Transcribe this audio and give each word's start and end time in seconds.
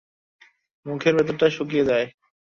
মুখের 0.85 1.13
ভেতরটা 1.17 1.47
শুকিয়ে 1.49 1.87
যায়। 1.89 2.05